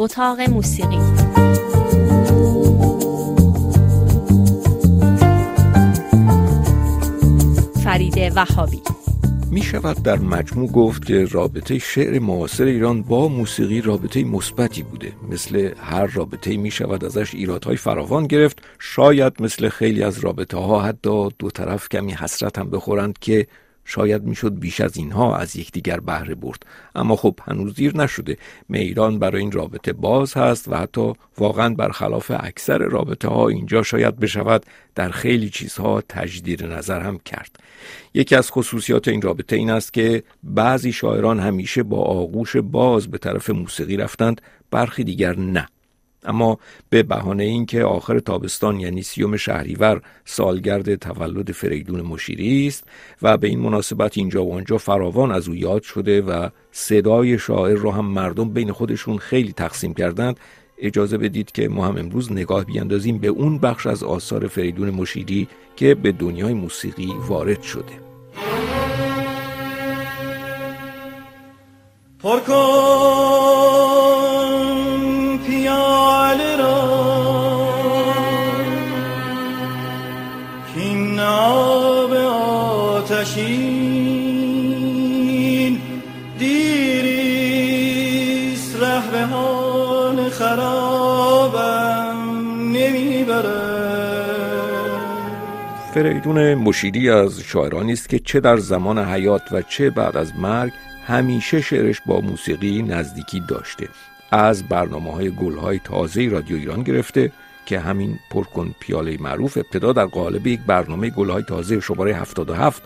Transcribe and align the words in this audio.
اتاق 0.00 0.40
موسیقی. 0.40 0.98
فرید 7.84 8.32
وهابی. 8.36 8.80
می 9.50 9.62
شود 9.62 10.02
در 10.02 10.18
مجموع 10.18 10.68
گفت 10.68 11.06
که 11.06 11.24
رابطه 11.24 11.78
شعر 11.78 12.18
معاصر 12.18 12.64
ایران 12.64 13.02
با 13.02 13.28
موسیقی 13.28 13.80
رابطه 13.80 14.24
مثبتی 14.24 14.82
بوده. 14.82 15.12
مثل 15.30 15.70
هر 15.80 16.06
رابطه 16.06 16.56
می 16.56 16.70
شود 16.70 17.04
ازش 17.04 17.34
ایرادهای 17.34 17.76
فراوان 17.76 18.26
گرفت. 18.26 18.58
شاید 18.78 19.42
مثل 19.42 19.68
خیلی 19.68 20.02
از 20.02 20.18
رابطه 20.18 20.56
ها 20.58 20.82
حتی 20.82 21.28
دو 21.38 21.50
طرف 21.50 21.88
کمی 21.88 22.12
حسرت 22.12 22.58
هم 22.58 22.70
بخورند 22.70 23.18
که 23.18 23.46
شاید 23.90 24.22
می‌شد 24.22 24.58
بیش 24.58 24.80
از 24.80 24.96
اینها 24.96 25.36
از 25.36 25.56
یکدیگر 25.56 26.00
بهره 26.00 26.34
برد. 26.34 26.66
اما 26.94 27.16
خب 27.16 27.38
هنوز 27.44 27.74
دیر 27.74 27.96
نشده. 27.96 28.36
میران 28.68 29.18
برای 29.18 29.40
این 29.40 29.52
رابطه 29.52 29.92
باز 29.92 30.34
هست 30.34 30.68
و 30.68 30.74
حتی 30.74 31.12
واقعا 31.38 31.74
برخلاف 31.74 32.32
اکثر 32.40 32.78
رابطه 32.78 33.28
ها 33.28 33.48
اینجا 33.48 33.82
شاید 33.82 34.18
بشود 34.18 34.66
در 34.94 35.10
خیلی 35.10 35.50
چیزها 35.50 36.02
تجدید 36.08 36.64
نظر 36.64 37.00
هم 37.00 37.18
کرد. 37.18 37.56
یکی 38.14 38.34
از 38.34 38.50
خصوصیات 38.50 39.08
این 39.08 39.22
رابطه 39.22 39.56
این 39.56 39.70
است 39.70 39.92
که 39.92 40.22
بعضی 40.42 40.92
شاعران 40.92 41.40
همیشه 41.40 41.82
با 41.82 42.02
آغوش 42.02 42.56
باز 42.56 43.10
به 43.10 43.18
طرف 43.18 43.50
موسیقی 43.50 43.96
رفتند 43.96 44.40
برخی 44.70 45.04
دیگر 45.04 45.38
نه. 45.38 45.68
اما 46.24 46.58
به 46.90 47.02
بهانه 47.02 47.44
اینکه 47.44 47.84
آخر 47.84 48.18
تابستان 48.18 48.80
یعنی 48.80 49.02
سیوم 49.02 49.36
شهریور 49.36 50.02
سالگرد 50.24 50.94
تولد 50.94 51.52
فریدون 51.52 52.00
مشیری 52.00 52.66
است 52.66 52.84
و 53.22 53.36
به 53.36 53.48
این 53.48 53.60
مناسبت 53.60 54.18
اینجا 54.18 54.44
و 54.44 54.54
آنجا 54.54 54.78
فراوان 54.78 55.32
از 55.32 55.48
او 55.48 55.54
یاد 55.54 55.82
شده 55.82 56.22
و 56.22 56.48
صدای 56.72 57.38
شاعر 57.38 57.76
را 57.76 57.90
هم 57.90 58.04
مردم 58.04 58.48
بین 58.48 58.72
خودشون 58.72 59.18
خیلی 59.18 59.52
تقسیم 59.52 59.94
کردند. 59.94 60.40
اجازه 60.78 61.18
بدید 61.18 61.52
که 61.52 61.68
ما 61.68 61.86
هم 61.86 61.96
امروز 61.96 62.32
نگاه 62.32 62.64
بیاندازیم 62.64 63.18
به 63.18 63.28
اون 63.28 63.58
بخش 63.58 63.86
از 63.86 64.02
آثار 64.02 64.46
فریدون 64.46 64.90
مشیری 64.90 65.48
که 65.76 65.94
به 65.94 66.12
دنیای 66.12 66.54
موسیقی 66.54 67.12
وارد 67.28 67.62
شده. 67.62 67.92
آتشین 72.22 73.17
دیریست 86.38 87.16
ره 88.82 89.10
به 89.10 89.26
حال 89.26 90.28
خرابم 90.30 92.16
نمی‌بره. 92.72 93.78
فریدون 95.94 96.54
مشیری 96.54 97.10
از 97.10 97.40
شاعرانی 97.40 97.92
است 97.92 98.08
که 98.08 98.18
چه 98.18 98.40
در 98.40 98.56
زمان 98.56 98.98
حیات 98.98 99.52
و 99.52 99.62
چه 99.62 99.90
بعد 99.90 100.16
از 100.16 100.32
مرگ 100.36 100.72
همیشه 101.06 101.60
شعرش 101.60 102.00
با 102.06 102.20
موسیقی 102.20 102.82
نزدیکی 102.82 103.42
داشته. 103.48 103.88
از 104.30 104.68
برنامه 104.68 105.12
های 105.12 105.30
گل 105.30 105.56
های 105.56 105.80
تازه 105.84 106.28
رادیو 106.28 106.56
ایران 106.56 106.82
گرفته 106.82 107.32
که 107.66 107.80
همین 107.80 108.18
پرکن 108.30 108.74
پیاله 108.80 109.16
معروف 109.20 109.56
ابتدا 109.56 109.92
در 109.92 110.04
قالب 110.04 110.46
یک 110.46 110.60
برنامه 110.66 111.10
گل 111.10 111.30
های 111.30 111.42
تازه 111.42 111.80
شماره 111.80 112.14
77 112.14 112.82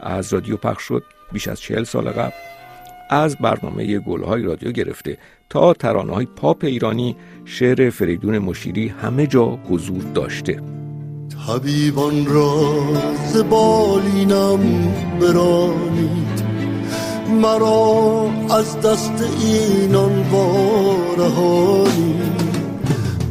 از 0.00 0.32
رادیو 0.32 0.56
پخش 0.56 0.82
شد 0.82 1.02
بیش 1.32 1.48
از 1.48 1.60
چهل 1.60 1.84
سال 1.84 2.10
قبل. 2.10 2.32
از 3.10 3.36
برنامه 3.36 3.98
گلهای 3.98 4.42
رادیو 4.42 4.72
گرفته 4.72 5.18
تا 5.50 5.72
ترانه 5.72 6.14
های 6.14 6.26
پاپ 6.26 6.64
ایرانی 6.64 7.16
شعر 7.44 7.90
فریدون 7.90 8.38
مشیری 8.38 8.88
همه 8.88 9.26
جا 9.26 9.44
حضور 9.44 10.02
داشته. 10.02 10.60
طبیبان 11.46 12.26
را 12.26 12.74
زبالینم 13.26 14.92
برانید. 15.20 16.44
مرا 17.42 18.30
از 18.50 18.80
دست 18.80 19.28
اینان 19.40 20.22
وارهانید 20.32 22.14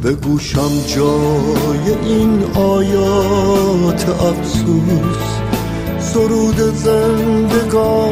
به 0.02 0.12
گوشم 0.12 0.70
جای 0.86 1.94
این 2.04 2.44
آیات 2.54 4.08
افسوس. 4.08 5.43
سرود 6.14 6.56
زندگانی 6.74 8.06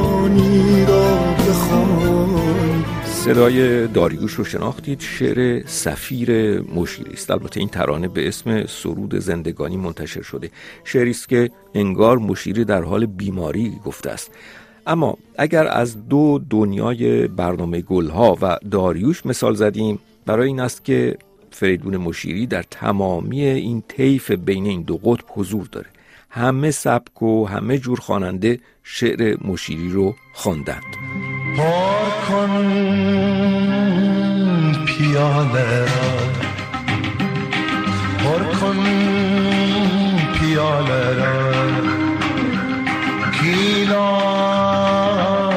را 0.89 1.17
بخوان. 1.49 2.85
صدای 3.05 3.87
داریوش 3.87 4.33
رو 4.33 4.45
شناختید 4.45 5.01
شعر 5.01 5.67
سفیر 5.67 6.61
مشیری 6.61 7.13
است. 7.13 7.31
البته 7.31 7.61
این 7.61 7.69
ترانه 7.69 8.09
به 8.09 8.29
اسم 8.29 8.67
سرود 8.67 9.19
زندگانی 9.19 9.77
منتشر 9.77 10.23
شده. 10.23 10.51
شعری 10.85 11.11
است 11.11 11.29
که 11.29 11.51
انگار 11.75 12.19
مشیری 12.19 12.65
در 12.65 12.83
حال 12.83 13.07
بیماری 13.07 13.73
گفته 13.85 14.11
است. 14.11 14.31
اما 14.87 15.19
اگر 15.39 15.67
از 15.67 16.09
دو 16.09 16.41
دنیای 16.51 17.27
برنامه 17.27 17.81
گلها 17.81 18.39
و 18.43 18.59
داریوش 18.71 19.27
مثال 19.27 19.55
زدیم 19.55 19.99
برای 20.27 20.47
این 20.47 20.61
است 20.61 20.85
که 20.85 21.17
فریدون 21.51 21.97
مشیری 21.97 22.47
در 22.47 22.63
تمامی 22.71 23.45
این 23.45 23.83
طیف 23.89 24.31
بین 24.31 24.67
این 24.67 24.83
دو 24.83 24.97
قطب 24.97 25.25
حضور 25.29 25.69
داره. 25.73 25.92
همه 26.35 26.71
سبک 26.71 27.23
و 27.23 27.47
همه 27.49 27.79
جور 27.79 28.01
خواننده 28.01 28.61
شعر 28.83 29.37
مشیری 29.45 29.91
رو 29.91 30.15
خواندند. 30.33 30.83
پار 31.57 32.11
کن 32.29 32.53
پیاله 34.87 35.81
را 35.81 35.87
پر 38.19 38.45
کن 38.61 38.85
پیاله 40.41 41.15
را 41.15 41.53
گیلا 43.43 44.13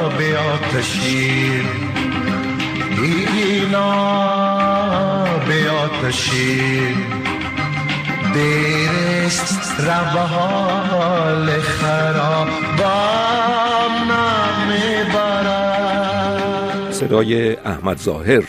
به 0.08 0.38
آتشین 0.38 1.64
گیلا 2.96 3.92
به 5.48 5.70
آتشین 5.70 6.96
دیرست 9.26 9.80
رب 9.80 10.16
صدای 16.90 17.56
احمد 17.56 17.98
ظاهر 17.98 18.44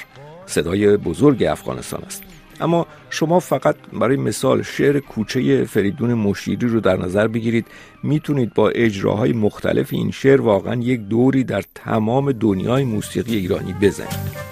صدای 0.46 0.98
بزرگ 0.98 1.44
افغانستان 1.44 2.04
است. 2.04 2.24
اما 2.62 2.88
شما 3.10 3.40
فقط 3.40 3.76
برای 3.94 4.18
مثال 4.18 4.62
شعر 4.62 5.00
کوچه 5.00 5.64
فریدون 5.64 6.14
مشیری 6.14 6.68
رو 6.68 6.80
در 6.80 6.98
نظر 6.98 7.28
بگیرید. 7.28 7.66
می‌تونید 8.04 8.54
با 8.54 8.70
اجراهای 8.70 9.34
مختلف 9.34 9.88
این 9.92 10.12
شعر 10.12 10.42
واقعا 10.42 10.76
یک 10.82 11.02
دوری 11.02 11.44
در 11.44 11.64
تمام 11.76 12.32
دنیای 12.32 12.84
موسیقی 12.84 13.36
ایرانی 13.36 13.74
بزنید. 13.82 14.47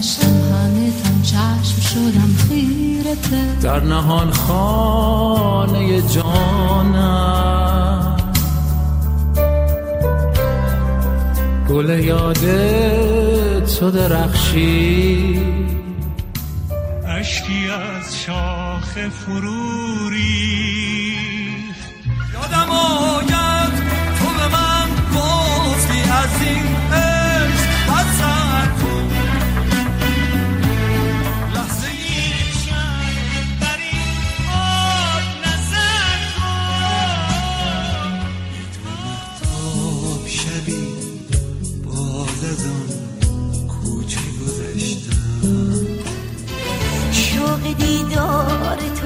گذشتم 0.00 0.26
همه 0.26 0.92
تن 1.02 1.22
چشم 1.22 1.80
شدم 1.80 2.34
خیرته 2.48 3.56
در 3.62 3.80
نهان 3.80 4.30
خانه 4.30 6.02
جانم. 6.02 8.16
گل 11.68 12.04
یاد 12.04 12.46
تو 13.64 13.90
درخشی. 13.90 15.42
اشکی 17.06 17.70
از 17.70 18.16
شاخ 18.16 19.08
فروری 19.08 20.24
یادم 22.34 22.70
آید. 22.70 23.59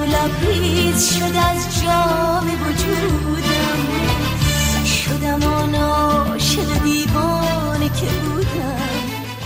لبریز 0.05 1.09
شد 1.13 1.23
از 1.23 1.83
جام 1.83 2.47
وجودم. 2.47 3.79
شدم 4.85 5.43
آن 5.43 5.75
عاشق 5.75 6.83
دیوانه 6.83 7.89
که 7.89 8.05
بودم. 8.05 8.75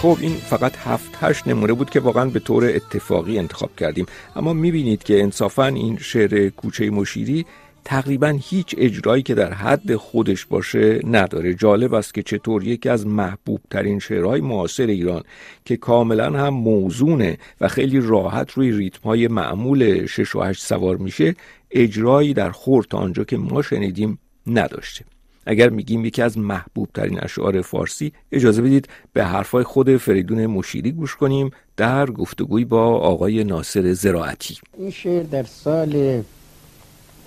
خب 0.01 0.17
این 0.21 0.35
فقط 0.35 0.73
هفت 0.85 1.09
هشت 1.21 1.47
نمونه 1.47 1.73
بود 1.73 1.89
که 1.89 1.99
واقعا 1.99 2.25
به 2.25 2.39
طور 2.39 2.65
اتفاقی 2.65 3.39
انتخاب 3.39 3.75
کردیم. 3.77 4.05
اما 4.35 4.53
می‌بینید 4.53 5.03
که 5.03 5.23
انصافا 5.23 5.65
این 5.65 5.97
شعر 6.01 6.49
کوچه 6.49 6.89
مشیری 6.89 7.45
تقریبا 7.85 8.39
هیچ 8.41 8.75
اجرایی 8.77 9.23
که 9.23 9.35
در 9.35 9.53
حد 9.53 9.95
خودش 9.95 10.45
باشه 10.45 11.01
نداره. 11.07 11.53
جالب 11.53 11.93
است 11.93 12.13
که 12.13 12.23
چطور 12.23 12.63
یکی 12.63 12.89
از 12.89 13.07
محبوب 13.07 13.61
ترین 13.69 13.99
شعرهای 13.99 14.41
معاصر 14.41 14.85
ایران 14.85 15.23
که 15.65 15.77
کاملا 15.77 16.25
هم 16.25 16.49
موزونه 16.49 17.37
و 17.61 17.67
خیلی 17.67 17.99
راحت 17.99 18.51
روی 18.51 18.71
ریتم 18.71 19.01
های 19.03 19.27
معمول 19.27 20.05
6 20.05 20.35
و 20.35 20.41
8 20.41 20.63
سوار 20.63 20.97
میشه 20.97 21.35
اجرایی 21.71 22.33
در 22.33 22.51
خور 22.51 22.83
تا 22.83 22.97
آنجا 22.97 23.23
که 23.23 23.37
ما 23.37 23.61
شنیدیم 23.61 24.19
نداشته. 24.47 25.05
اگر 25.45 25.69
میگیم 25.69 26.05
یکی 26.05 26.21
از 26.21 26.37
محبوب 26.37 26.89
ترین 26.93 27.19
اشعار 27.19 27.61
فارسی 27.61 28.13
اجازه 28.31 28.61
بدید 28.61 28.87
به 29.13 29.25
حرفای 29.25 29.63
خود 29.63 29.97
فریدون 29.97 30.45
مشیری 30.45 30.91
گوش 30.91 31.15
کنیم 31.15 31.51
در 31.77 32.05
گفتگوی 32.05 32.65
با 32.65 32.85
آقای 32.85 33.43
ناصر 33.43 33.93
زراعتی. 33.93 34.57
این 34.77 34.91
شعر 34.91 35.23
در 35.23 35.43
سال 35.43 36.23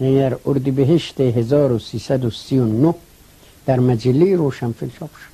در 0.01 0.37
اردیبهشت 0.47 1.21
1339 1.21 2.95
در 3.67 3.81
مجله 3.81 4.37
روشنفل 4.37 4.89
چاپ 4.99 5.11
شد. 5.11 5.33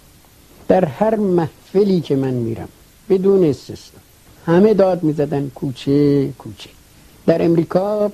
در 0.69 0.85
هر 0.85 1.17
محفلی 1.17 2.01
که 2.01 2.17
من 2.17 2.35
میرم 2.35 2.69
بدون 3.09 3.45
استثنا. 3.45 4.01
همه 4.47 4.75
داد 4.75 5.03
می‌زدن 5.03 5.51
کوچه 5.55 6.29
کوچه. 6.39 6.71
در 7.27 7.45
امریکا 7.45 8.13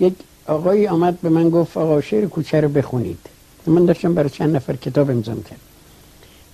یک 0.00 0.14
آقایی 0.46 0.86
آمد 0.86 1.20
به 1.20 1.28
من 1.28 1.50
گفت 1.50 1.76
آقا 1.76 2.00
شعر 2.00 2.26
کوچه 2.26 2.60
رو 2.60 2.68
بخونید. 2.68 3.18
من 3.66 3.84
داشتم 3.84 4.14
برای 4.14 4.30
چند 4.30 4.56
نفر 4.56 4.76
کتاب 4.76 5.10
امضا 5.10 5.34
کرد 5.34 5.60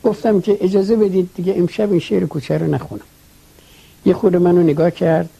گفتم 0.04 0.40
که 0.40 0.58
اجازه 0.60 0.96
بدید 0.96 1.31
دیگه 1.34 1.54
امشب 1.56 1.90
این 1.90 2.00
شعر 2.00 2.26
کوچه 2.26 2.58
رو 2.58 2.66
نخونم. 2.66 3.02
یه 4.06 4.14
خود 4.14 4.36
منو 4.36 4.62
نگاه 4.62 4.90
کرد. 4.90 5.31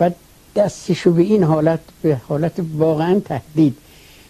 و 0.00 0.10
دستشو 0.56 1.12
به 1.12 1.22
این 1.22 1.42
حالت 1.42 1.80
به 2.02 2.20
حالت 2.28 2.52
واقعا 2.76 3.20
تهدید. 3.20 3.76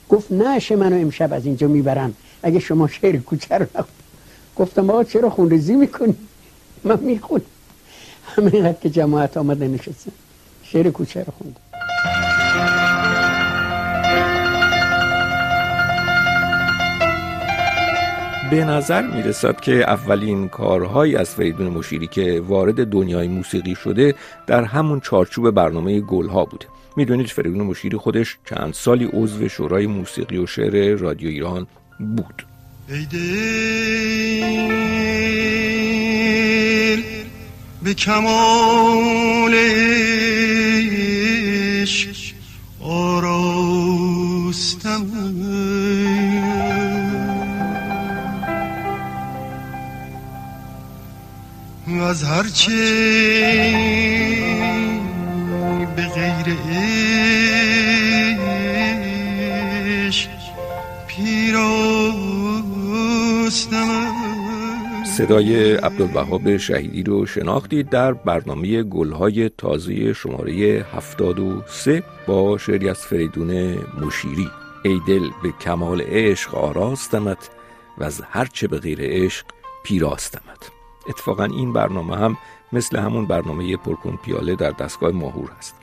گفت 0.08 0.32
نشه 0.32 0.76
منو 0.76 0.96
امشب 0.96 1.32
از 1.32 1.46
اینجا 1.46 1.68
می‌برم 1.68 2.14
اگه 2.42 2.60
شما 2.60 2.88
شعر 2.88 3.16
کوچه 3.16 3.58
رو 3.58 3.66
گفتم 4.56 4.90
آقا 4.90 5.04
چرا 5.04 5.30
خونریزی 5.30 5.74
می‌کنی؟ 5.74 6.16
من 6.84 6.98
می‌خونم. 7.00 7.42
همینقدر 8.26 8.78
که 8.82 8.90
جماعت 8.90 9.36
آمده 9.36 9.68
نشستن 9.68 10.12
شعر 10.62 10.90
کوچه 10.90 11.20
رو 11.20 11.32
خوندم. 11.38 11.65
به 18.50 18.64
نظر 18.64 19.02
می 19.02 19.22
رسد 19.22 19.60
که 19.60 19.72
اولین 19.72 20.48
کارهایی 20.48 21.16
از 21.16 21.30
فریدون 21.30 21.66
مشیری 21.66 22.06
که 22.06 22.40
وارد 22.40 22.86
دنیای 22.86 23.28
موسیقی 23.28 23.74
شده 23.74 24.14
در 24.46 24.64
همون 24.64 25.00
چارچوب 25.00 25.50
برنامه 25.50 26.00
گلها 26.00 26.44
بوده 26.44 26.66
می‌دونید 26.96 27.26
فریدون 27.26 27.66
مشیری 27.66 27.96
خودش 27.96 28.38
چند 28.44 28.74
سالی 28.74 29.04
عضو 29.12 29.48
شورای 29.48 29.86
موسیقی 29.86 30.38
و 30.38 30.46
شعر 30.46 30.96
رادیو 30.96 31.28
ایران 31.28 31.66
بود. 32.16 32.46
به 37.82 37.94
کمال 37.94 39.54
عشق 41.82 42.08
آراستم. 42.80 44.36
از 52.06 52.22
هرچه 52.22 52.72
به 55.96 56.02
غیر 56.02 56.56
عشق 60.06 60.30
پیراستم 61.08 61.76
صدای 65.04 65.74
عبدالوهاب 65.74 66.56
شهیدی 66.56 67.02
رو 67.02 67.26
شناختید 67.26 67.88
در 67.88 68.12
برنامه 68.12 68.82
گلهای 68.82 69.48
تازه 69.48 70.12
شماره 70.12 70.84
73 70.92 72.02
با 72.26 72.58
شعری 72.58 72.88
از 72.88 72.98
فریدون 72.98 73.78
مشیری. 74.00 74.50
ای 74.84 75.00
دل 75.08 75.30
به 75.42 75.52
کمال 75.60 76.02
عشق 76.02 76.54
آراستمت 76.54 77.50
و 77.98 78.04
از 78.04 78.20
هرچه 78.30 78.68
به 78.68 78.78
غیر 78.78 78.98
عشق 79.02 79.46
پیراستمت. 79.84 80.75
اتفاقا 81.08 81.44
این 81.44 81.72
برنامه 81.72 82.16
هم 82.16 82.36
مثل 82.72 82.98
همون 82.98 83.26
برنامه 83.26 83.76
پرکن 83.76 84.18
پیاله 84.24 84.54
در 84.54 84.70
دستگاه 84.70 85.12
ماهور 85.12 85.50
هست. 85.58 85.74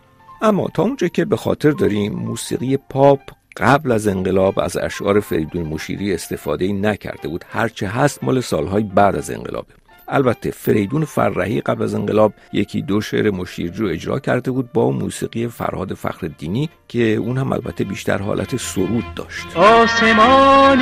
اما 0.42 0.68
تا 0.74 0.84
اونجا 0.84 1.08
که 1.08 1.26
به 1.26 1.38
خاطر 1.38 1.72
داریم 1.72 2.14
موسیقی 2.14 2.78
پاپ 2.78 3.20
قبل 3.58 3.92
از 3.92 4.08
انقلاب 4.08 4.60
از 4.60 4.78
اشعار 4.78 5.20
فریدون 5.20 5.64
مشیری 5.64 6.14
استفاده 6.14 6.74
نکرده 6.74 7.28
بود 7.28 7.46
هرچه 7.50 7.88
هست 7.88 8.24
مال 8.24 8.42
سالهای 8.42 8.84
بعد 8.84 9.16
از 9.16 9.32
انقلابه. 9.32 9.83
البته 10.08 10.52
فریدون 10.52 11.06
فرحی 11.06 11.62
قبل 11.62 11.84
از 11.84 11.96
انقلاب 11.96 12.34
یکی 12.54 12.82
دو 12.82 13.02
شعر 13.02 13.32
مشیری 13.32 13.78
رو 13.78 13.88
اجرا 13.88 14.20
کرده 14.20 14.52
بود 14.52 14.72
با 14.72 14.92
موسیقی 14.92 15.48
فرهاد 15.48 15.94
فخر 15.94 16.28
دینی 16.28 16.70
که 16.88 17.14
اون 17.14 17.38
هم 17.38 17.54
البته 17.54 17.84
بیشتر 17.84 18.18
حالت 18.18 18.58
سرود 18.58 19.06
داشت. 19.16 19.58
آسمان 19.58 20.82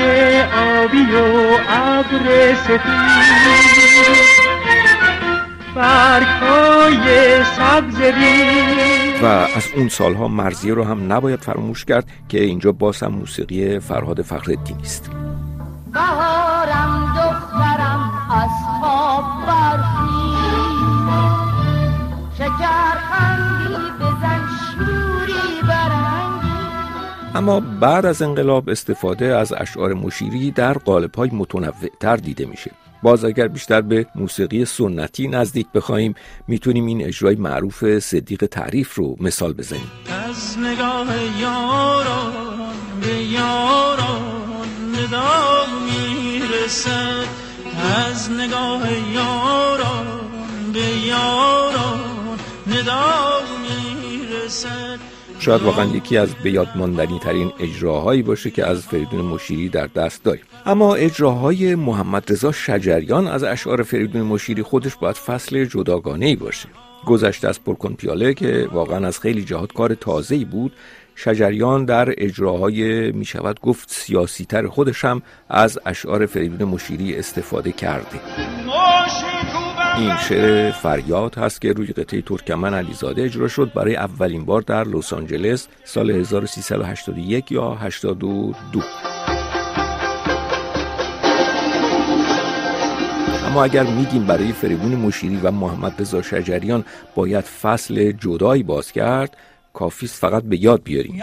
آبی 0.51 1.05
و 1.11 1.57
ابر 1.69 2.57
برگهای 5.75 7.43
سبز 7.43 8.01
و 9.21 9.25
از 9.25 9.63
اون 9.75 9.89
سالها 9.89 10.27
مرزیه 10.27 10.73
رو 10.73 10.83
هم 10.83 11.13
نباید 11.13 11.39
فراموش 11.39 11.85
کرد 11.85 12.07
که 12.29 12.43
اینجا 12.43 12.71
باز 12.71 13.03
هم 13.03 13.11
موسیقی 13.11 13.79
فرهاد 13.79 14.21
فخر 14.21 14.53
دینی 14.65 14.81
است 14.81 15.09
اما 27.35 27.59
بعد 27.59 28.05
از 28.05 28.21
انقلاب 28.21 28.69
استفاده 28.69 29.25
از 29.25 29.53
اشعار 29.53 29.93
مشیری 29.93 30.51
در 30.51 30.73
قالب‌های 30.73 31.29
متنوع‌تر 31.33 32.15
دیده 32.15 32.45
میشه. 32.45 32.71
باز 33.03 33.25
اگر 33.25 33.47
بیشتر 33.47 33.81
به 33.81 34.05
موسیقی 34.15 34.65
سنتی 34.65 35.27
نزدیک 35.27 35.67
بخوایم 35.73 36.15
می‌تونیم 36.47 36.85
این 36.85 37.05
اجرای 37.05 37.35
معروف 37.35 37.99
صدیق 37.99 38.45
تعریف 38.45 38.95
رو 38.95 39.15
مثال 39.19 39.53
بزنیم. 39.53 39.91
از 40.27 40.57
نگاه 40.59 41.07
یاران 41.39 42.73
به 43.01 43.15
یاران 43.15 44.67
ندا 44.95 45.65
می‌رسد. 45.85 47.25
از 48.07 48.31
نگاه 48.31 48.91
یاران 49.13 50.21
به 50.73 51.07
یاران 51.07 52.39
ندا 52.67 53.41
می‌رسد. 53.61 55.10
شاید 55.41 55.61
واقعا 55.61 55.85
یکی 55.85 56.17
از 56.17 56.29
به 56.43 56.51
یاد 56.51 56.67
ترین 57.21 57.51
اجراهایی 57.59 58.21
باشه 58.21 58.49
که 58.51 58.65
از 58.65 58.81
فریدون 58.81 59.21
مشیری 59.25 59.69
در 59.69 59.87
دست 59.87 60.23
داریم. 60.23 60.43
اما 60.65 60.95
اجراهای 60.95 61.75
محمد 61.75 62.31
رضا 62.31 62.51
شجریان 62.51 63.27
از 63.27 63.43
اشعار 63.43 63.83
فریدون 63.83 64.21
مشیری 64.21 64.63
خودش 64.63 64.95
باید 64.95 65.15
فصل 65.15 65.65
جداگانه 65.65 66.25
ای 66.25 66.35
باشه. 66.35 66.69
گذشته 67.05 67.47
از 67.47 67.63
پرکن 67.63 67.93
پیاله 67.93 68.33
که 68.33 68.67
واقعا 68.71 69.07
از 69.07 69.19
خیلی 69.19 69.43
جهات 69.43 69.73
کار 69.73 69.93
تازه 69.93 70.35
ای 70.35 70.45
بود 70.45 70.73
شجریان 71.15 71.85
در 71.85 72.13
اجراهای 72.17 73.11
می 73.11 73.25
شود 73.25 73.59
گفت 73.59 73.91
سیاسی 73.91 74.45
تر 74.45 74.67
خودش 74.67 75.05
هم 75.05 75.21
از 75.49 75.79
اشعار 75.85 76.25
فریدون 76.25 76.67
مشیری 76.69 77.15
استفاده 77.15 77.71
کرده. 77.71 78.19
این 80.01 80.17
شعر 80.17 80.71
فریاد 80.71 81.37
هست 81.37 81.61
که 81.61 81.73
روی 81.73 81.87
قطعه 81.87 82.21
ترکمن 82.21 82.73
علیزاده 82.73 83.23
اجرا 83.23 83.47
شد 83.47 83.71
برای 83.75 83.95
اولین 83.95 84.45
بار 84.45 84.61
در 84.61 84.83
لس 84.83 85.13
آنجلس 85.13 85.67
سال 85.83 86.11
1381 86.11 87.51
یا 87.51 87.71
82 87.71 88.81
اما 93.45 93.63
اگر 93.63 93.83
میگیم 93.83 94.25
برای 94.25 94.51
فریدون 94.51 94.95
مشیری 94.95 95.39
و 95.43 95.51
محمد 95.51 96.01
رضا 96.01 96.21
شجریان 96.21 96.85
باید 97.15 97.45
فصل 97.45 98.11
جدایی 98.11 98.63
باز 98.63 98.91
کرد 98.91 99.37
کافیست 99.73 100.19
فقط 100.19 100.43
به 100.43 100.63
یاد 100.63 100.83
بیاریم. 100.83 101.21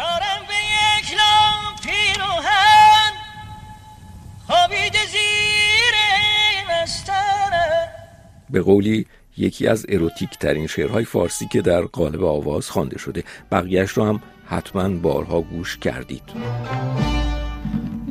به 8.50 8.61
قولی 8.61 9.07
یکی 9.37 9.67
از 9.67 9.87
اروتیک 9.88 10.31
ترین 10.31 10.67
شعرهای 10.67 11.05
فارسی 11.05 11.47
که 11.47 11.62
در 11.62 11.83
قالب 11.83 12.25
آواز 12.25 12.71
خوانده 12.71 12.99
شده. 12.99 13.25
بقیهش 13.52 13.90
رو 13.90 14.05
هم 14.05 14.21
حتما 14.47 14.88
بارها 14.88 15.40
گوش 15.40 15.78
کردید. 15.78 16.23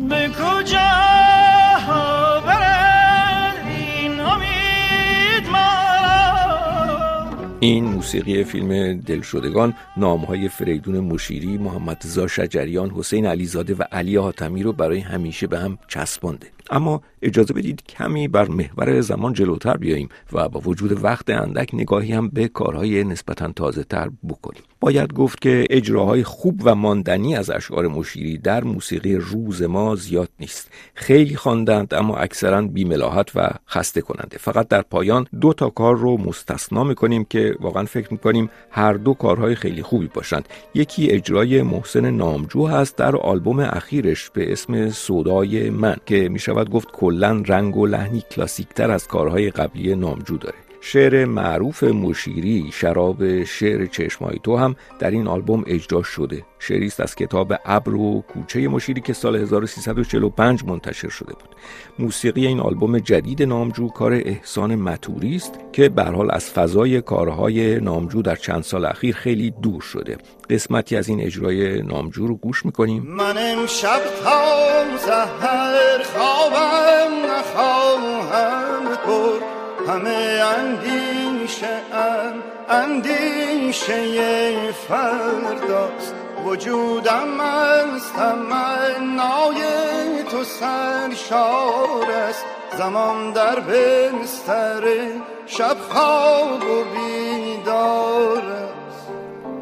به 0.10 0.30
کجا 0.30 0.80
امید 4.20 5.48
این 7.60 7.86
موسیقی 7.86 8.44
فیلم 8.44 9.00
دلشدگان 9.00 9.74
نامهای 9.98 10.50
فریدون 10.50 11.00
مشیری، 11.00 11.58
محمد 11.58 12.02
زا 12.04 12.28
شجریان، 12.28 12.90
حسین 12.90 13.26
علیزاده 13.26 13.76
و 13.76 13.84
علی 13.92 14.16
حاتمی 14.16 14.64
رو 14.64 14.74
برای 14.74 15.00
همیشه 15.00 15.48
به 15.48 15.60
هم 15.60 15.78
چسبانده. 15.88 16.48
اما 16.70 17.02
اجازه 17.22 17.54
بدید 17.54 17.84
کمی 17.84 18.28
بر 18.28 18.48
محور 18.48 19.02
زمان 19.02 19.34
جلوتر 19.34 19.78
بیاییم 19.78 20.10
و 20.34 20.50
با 20.50 20.60
وجود 20.60 21.04
وقت 21.04 21.30
اندک 21.30 21.70
نگاهی 21.74 22.14
هم 22.14 22.28
به 22.28 22.48
کارهای 22.48 23.04
نسبتا 23.04 23.52
تازه 23.52 23.84
تر 23.84 24.10
بکنیم. 24.30 24.64
باید 24.80 25.14
گفت 25.14 25.42
که 25.42 25.66
اجراهای 25.70 26.24
خوب 26.24 26.62
و 26.64 26.76
ماندنی 26.76 27.36
از 27.36 27.50
اشعار 27.50 27.88
مشیری 27.88 28.38
در 28.38 28.64
موسیقی 28.64 29.16
روز 29.16 29.62
ما 29.64 29.96
زیاد 29.96 30.30
نیست. 30.40 30.72
خیلی 30.94 31.36
خواندند 31.36 31.94
اما 31.94 32.18
اکثرا 32.18 32.62
بیملاحت 32.62 33.32
و 33.36 33.50
خسته 33.70 34.02
کننده 34.02 34.38
فقط 34.38 34.68
در 34.68 34.82
پایان 34.82 35.28
دو 35.42 35.54
تا 35.54 35.70
کار 35.70 35.98
رو 35.98 36.18
مستثنا 36.18 36.84
می‌کنیم 36.84 37.26
که 37.30 37.56
واقعا 37.60 37.86
فکر 37.86 38.08
می‌کنیم 38.12 38.50
هر 38.72 38.94
دو 38.94 39.14
کارهای 39.14 39.56
خیلی 39.56 39.82
خوبی 39.82 40.10
باشند. 40.14 40.50
یکی 40.74 41.12
اجرای 41.12 41.62
محسن 41.62 42.10
نامجو 42.10 42.68
هست 42.68 42.96
در 42.96 43.16
آلبوم 43.16 43.60
اخیرش 43.60 44.30
به 44.30 44.52
اسم 44.52 44.90
سودای 44.90 45.70
من 45.70 45.96
که 46.06 46.30
می‌شود 46.30 46.70
گفت 46.70 46.92
کلا 46.92 47.44
رنگ 47.46 47.78
و 47.78 47.86
لحنی 47.86 48.24
کلاسیکتر 48.32 48.92
از 48.92 49.08
کارهای 49.08 49.50
قبلی 49.50 49.96
نامجو 49.96 50.38
داره. 50.38 50.67
شعر 50.92 51.26
معروف 51.26 51.84
مشیری 51.84 52.70
شراب 52.74 53.44
شعر 53.44 53.86
چشمای 53.86 54.40
تو 54.44 54.58
هم 54.58 54.76
در 55.00 55.12
این 55.12 55.28
آلبوم 55.28 55.64
اجرا 55.68 56.04
شده. 56.04 56.44
شعری 56.60 56.86
است 56.86 57.00
از 57.00 57.16
کتاب 57.16 57.54
ابر 57.66 57.96
و 57.96 58.22
کوچه 58.22 58.68
مشیری 58.68 59.02
که 59.02 59.14
سال 59.14 59.36
1345 59.36 60.64
منتشر 60.64 61.10
شده 61.10 61.34
بود. 61.34 61.56
موسیقی 62.00 62.48
این 62.48 62.60
آلبوم 62.60 63.00
جدید 63.00 63.44
نامجو 63.44 63.88
کار 63.88 64.14
احسان 64.14 64.76
متوری 64.76 65.36
است 65.36 65.60
که 65.74 65.90
به 65.90 66.04
حال 66.04 66.32
از 66.32 66.50
فضای 66.50 67.02
کارهای 67.02 67.80
نامجو 67.80 68.22
در 68.22 68.36
چند 68.36 68.64
سال 68.64 68.86
اخیر 68.86 69.16
خیلی 69.16 69.52
دور 69.52 69.82
شده. 69.82 70.18
قسمتی 70.50 70.96
از 70.96 71.10
این 71.10 71.22
اجرای 71.22 71.82
نامجو 71.82 72.28
رو 72.28 72.36
گوش 72.36 72.66
می‌کنیم. 72.66 73.04
من 73.04 73.38
امشب 73.38 74.00
تا 74.24 74.98
سحر 74.98 76.04
خوابم 76.04 77.32
نخواهم 77.32 77.87
برد 77.87 77.87
همه 79.98 80.42
اندیشه 80.58 81.68
ام 81.94 82.34
اندیشه 82.70 84.72
فرداست. 84.72 86.16
وجودم 86.46 87.40
از 87.40 88.14
تمنای 88.14 89.62
تو 90.32 90.44
سرشار 90.44 92.12
است. 92.30 92.46
زمان 92.78 93.34
در 93.34 93.60
بستر 93.60 94.84
شب 95.46 95.78
خواب 95.90 96.64
و 96.64 96.84
بیدار 96.84 98.44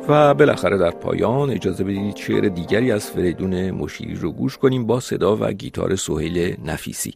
و 0.09 0.33
بالاخره 0.33 0.77
در 0.77 0.91
پایان 0.91 1.49
اجازه 1.49 1.83
بدید 1.83 2.15
شعر 2.15 2.49
دیگری 2.49 2.91
از 2.91 3.11
فریدون 3.11 3.71
مشیری 3.71 4.15
رو 4.15 4.31
گوش 4.31 4.57
کنیم 4.57 4.85
با 4.85 4.99
صدا 4.99 5.37
و 5.37 5.51
گیتار 5.51 5.95
سهیل 5.95 6.57
نفیسی. 6.65 7.13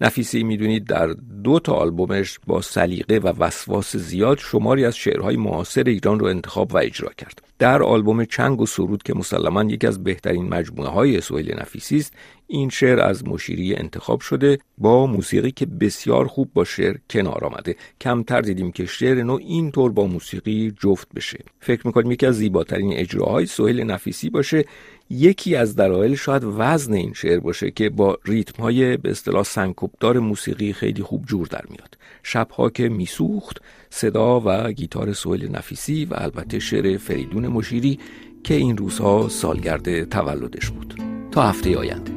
نفیسی 0.00 0.42
می‌دونید 0.42 0.84
در 0.84 1.06
دو 1.44 1.58
تا 1.58 1.72
آلبومش 1.72 2.38
با 2.46 2.60
سلیقه 2.60 3.18
و 3.18 3.32
وسواس 3.38 3.96
زیاد 3.96 4.38
شماری 4.38 4.84
از 4.84 4.96
شعرهای 4.96 5.36
معاصر 5.36 5.82
ایران 5.82 6.18
رو 6.18 6.26
انتخاب 6.26 6.74
و 6.74 6.78
اجرا 6.78 7.10
کرد. 7.18 7.42
در 7.58 7.82
آلبوم 7.82 8.24
چنگ 8.24 8.60
و 8.60 8.66
سرود 8.66 9.02
که 9.02 9.14
مسلما 9.14 9.64
یکی 9.64 9.86
از 9.86 10.04
بهترین 10.04 10.48
مجموعه 10.48 10.88
های 10.88 11.20
سهیل 11.20 11.54
نفیسی 11.60 11.96
است 11.96 12.12
این 12.46 12.68
شعر 12.68 13.00
از 13.00 13.28
مشیری 13.28 13.74
انتخاب 13.74 14.20
شده 14.20 14.58
با 14.78 15.06
موسیقی 15.06 15.50
که 15.50 15.66
بسیار 15.66 16.26
خوب 16.26 16.50
با 16.54 16.64
شعر 16.64 16.96
کنار 17.10 17.44
آمده. 17.44 17.76
کمتر 18.00 18.40
دیدیم 18.40 18.72
که 18.72 18.86
شعر 18.86 19.22
نو 19.22 19.38
اینطور 19.42 19.92
با 19.92 20.06
موسیقی 20.06 20.74
جفت 20.80 21.08
بشه. 21.14 21.38
فکر 21.60 21.86
می‌کنیم 21.86 22.12
یکی 22.12 22.26
از 22.26 22.34
زیباترین 22.34 22.92
اجراهای 22.92 23.46
سهیل 23.46 23.80
نفیسی 23.80 24.30
باشه 24.30 24.64
یکی 25.10 25.56
از 25.56 25.76
دلایل 25.76 26.14
شاید 26.14 26.42
وزن 26.44 26.92
این 26.92 27.12
شعر 27.12 27.40
باشه 27.40 27.70
که 27.70 27.90
با 27.90 28.18
ریتم 28.24 28.62
های 28.62 28.96
به 28.96 29.10
اصطلاح 29.10 29.42
سنکوبدار 29.42 30.18
موسیقی 30.18 30.72
خیلی 30.72 31.02
خوب 31.02 31.26
جور 31.26 31.46
در 31.46 31.64
میاد. 31.70 31.98
شبها 32.22 32.70
که 32.70 32.88
میسوخت 32.88 33.62
صدا 33.90 34.42
و 34.44 34.72
گیتار 34.72 35.12
سویل 35.12 35.56
نفیسی 35.56 36.04
و 36.04 36.14
البته 36.16 36.58
شعر 36.58 36.96
فریدون 36.96 37.46
مشیری 37.46 37.98
که 38.44 38.54
این 38.54 38.76
روزها 38.76 39.28
سالگرد 39.28 40.08
تولدش 40.08 40.70
بود. 40.70 40.94
تا 41.30 41.42
هفته 41.42 41.78
آینده. 41.78 42.12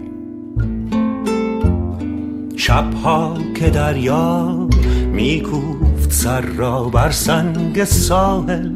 شبها 2.56 3.38
که 3.56 3.70
دریا 3.70 4.68
میکوفت 5.12 6.12
سر 6.12 6.42
را 6.42 6.84
بر 6.84 7.12
سنگ 7.12 7.84
ساحل 7.84 8.72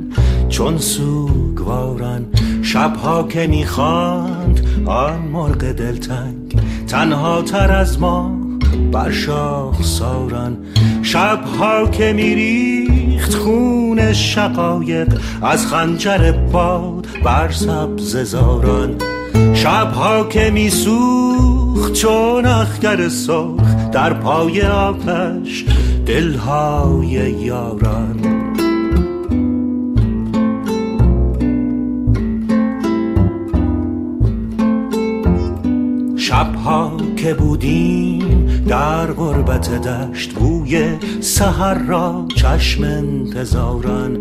چون 0.49 0.77
سوگوارن 0.77 2.25
شبها 2.71 3.23
که 3.23 3.47
می‌خواند 3.47 4.67
آن 4.85 5.17
مرغ 5.17 5.71
دلتنگ 5.71 6.59
تنها 6.87 7.41
تر 7.41 7.71
از 7.71 7.99
ما 7.99 8.37
بر 8.91 9.11
شاخ 9.11 9.83
سارن 9.83 10.57
شبها 11.01 11.87
که 11.87 12.13
میریخت 12.13 13.33
خون 13.33 14.13
شقایق 14.13 15.21
از 15.41 15.67
خنجر 15.67 16.31
باد 16.31 17.07
بر 17.23 17.51
سبز 17.51 18.17
زاران. 18.17 18.95
شبها 19.53 20.23
که 20.23 20.51
میسوخت 20.51 21.93
چون 21.93 22.45
اخگر 22.45 23.09
سرخ 23.09 23.91
در 23.91 24.13
پای 24.13 24.61
آتش 24.61 25.65
دلهای 26.05 27.31
یاران. 27.31 28.40
شبها 36.31 36.97
که 37.17 37.33
بودیم 37.33 38.47
در 38.67 39.05
غربت 39.05 39.81
دشت 39.81 40.33
بوی 40.33 40.97
سهر 41.21 41.73
را 41.73 42.25
چشم 42.35 42.83
انتظارن 42.83 44.17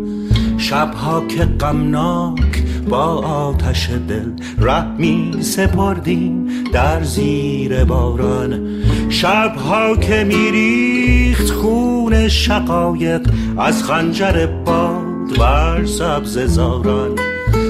شبها 0.57 1.21
که 1.27 1.45
غمناک 1.45 2.63
با 2.89 3.05
آتش 3.15 3.89
دل 3.89 4.31
رحمی 4.59 5.31
سپردیم 5.41 6.47
در 6.73 7.03
زیر 7.03 7.83
باران. 7.83 8.81
شبها 9.09 9.95
که 9.95 10.23
میریخت 10.23 11.49
خون 11.51 12.27
شقایق 12.27 13.29
از 13.57 13.83
خنجر 13.83 14.45
باد 14.45 15.37
بر 15.39 15.85
سبز 15.85 16.39
زاران. 16.39 17.19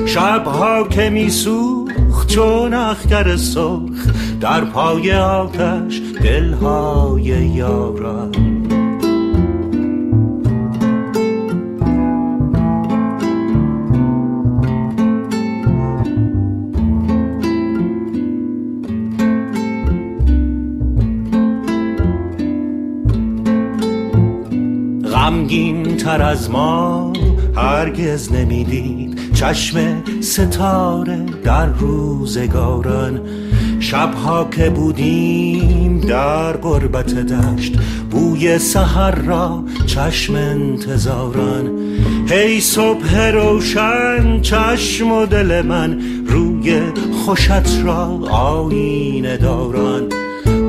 شبها 0.05 0.88
که 0.88 1.10
میسوخت 1.10 1.90
چون 2.32 2.74
اخگر 2.74 3.36
سرخ 3.36 4.08
در 4.42 4.66
پای 4.66 5.14
آتش 5.14 6.02
دلهای 6.24 7.24
یاران 7.24 8.32
غمگین 25.14 25.98
تر 25.98 26.22
از 26.22 26.50
ما 26.50 27.11
هرگز 27.62 28.32
نمی‌دید 28.32 29.34
چشم 29.34 30.03
ستاره 30.22 31.25
در 31.44 31.65
روزگاران. 31.65 33.22
شبها 33.80 34.48
که 34.51 34.70
بودیم 34.70 36.00
در 36.00 36.51
قربت 36.51 37.13
دشت 37.13 37.74
بوی 38.12 38.58
سحر 38.58 39.15
را 39.15 39.63
چشم 39.86 40.36
انتظاران. 40.36 41.70
هی 42.30 42.62
صبح 42.62 43.30
روشن 43.30 44.41
چشم 44.41 45.12
و 45.12 45.25
دل 45.25 45.62
من 45.62 46.00
روی 46.27 46.82
خوشت 47.25 47.84
را 47.84 48.20
آینه 48.30 49.38
داران. 49.38 50.10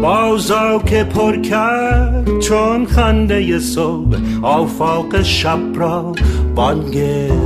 بازا 0.02 0.78
که 0.86 1.04
پر 1.04 1.36
کرد 1.40 2.38
چون 2.38 2.86
خنده 2.86 3.58
صبح. 3.58 4.16
آفاق 4.42 5.22
شب 5.22 5.58
را 5.74 6.12
بانگ 6.54 6.96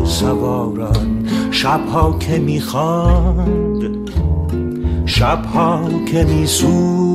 سواران. 0.04 1.28
شبها 1.50 2.18
که 2.18 2.38
می‌خواند 2.38 4.10
شبها 5.06 5.80
که 6.12 6.24
میسود 6.24 7.05